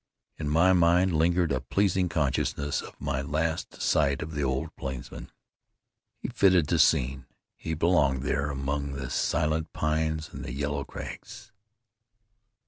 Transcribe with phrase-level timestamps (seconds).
[0.39, 5.31] In my mind lingered a pleasing consciousness of my last sight of the old plainsman.
[6.17, 11.51] He fitted the scene; he belonged there among the silent pines and the yellow crags.